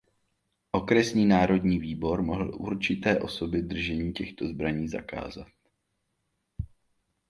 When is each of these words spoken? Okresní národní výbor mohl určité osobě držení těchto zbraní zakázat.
Okresní 0.71 1.25
národní 1.25 1.79
výbor 1.79 2.21
mohl 2.21 2.55
určité 2.55 3.19
osobě 3.19 3.61
držení 3.61 4.13
těchto 4.13 4.47
zbraní 4.47 4.87
zakázat. 4.87 5.47